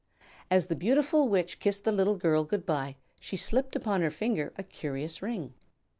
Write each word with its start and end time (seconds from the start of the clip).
As 0.49 0.65
the 0.65 0.75
beautiful 0.75 1.29
Witch 1.29 1.59
kissed 1.59 1.83
the 1.83 1.91
little 1.91 2.15
girl 2.15 2.43
good 2.43 2.65
bye 2.65 2.95
she 3.19 3.37
slipped 3.37 3.75
upon 3.75 4.01
her 4.01 4.09
finger 4.09 4.51
a 4.57 4.63
curious 4.63 5.21
ring. 5.21 5.53